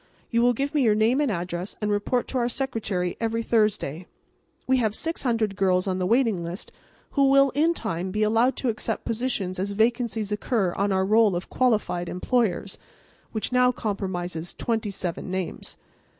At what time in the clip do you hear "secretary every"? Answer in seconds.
2.49-3.43